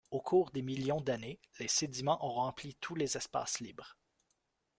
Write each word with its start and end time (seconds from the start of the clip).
Au 0.09 0.19
cours 0.19 0.49
des 0.49 0.63
millions 0.63 0.99
d'années, 0.99 1.39
les 1.59 1.67
sédiments 1.67 2.25
ont 2.25 2.31
rempli 2.33 2.73
tous 2.79 2.95
les 2.95 3.17
espaces 3.17 3.59
libres. 3.59 3.95